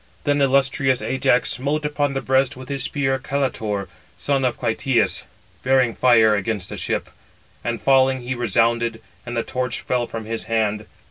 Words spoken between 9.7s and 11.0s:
fell from his hand.